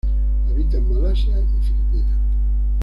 [0.49, 2.19] Habita en Malasia y Filipinas.